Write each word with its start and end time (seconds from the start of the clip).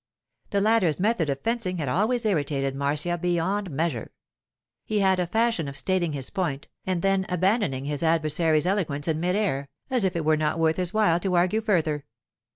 The 0.49 0.61
latter's 0.61 0.99
method 0.99 1.29
of 1.29 1.41
fencing 1.41 1.77
had 1.77 1.87
always 1.87 2.25
irritated 2.25 2.75
Marcia 2.75 3.19
beyond 3.19 3.69
measure. 3.69 4.13
He 4.83 4.97
had 5.01 5.19
a 5.19 5.27
fashion 5.27 5.67
of 5.67 5.77
stating 5.77 6.13
his 6.13 6.31
point, 6.31 6.67
and 6.87 7.03
then 7.03 7.27
abandoning 7.29 7.85
his 7.85 8.01
adversary's 8.01 8.65
eloquence 8.65 9.07
in 9.07 9.19
mid 9.19 9.35
air, 9.35 9.69
as 9.91 10.03
if 10.03 10.15
it 10.15 10.25
were 10.25 10.37
not 10.37 10.57
worth 10.57 10.77
his 10.77 10.91
while 10.91 11.19
to 11.19 11.35
argue 11.35 11.61
further. 11.61 12.05